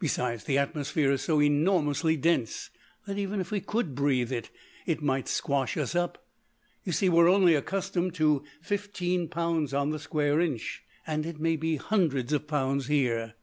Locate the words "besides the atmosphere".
0.00-1.10